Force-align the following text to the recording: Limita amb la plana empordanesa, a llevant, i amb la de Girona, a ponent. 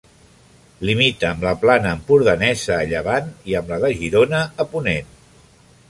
Limita 0.89 1.27
amb 1.33 1.45
la 1.47 1.51
plana 1.65 1.91
empordanesa, 1.97 2.79
a 2.79 2.89
llevant, 2.95 3.31
i 3.53 3.59
amb 3.61 3.71
la 3.75 3.81
de 3.87 3.93
Girona, 4.03 4.45
a 4.65 4.69
ponent. 4.77 5.15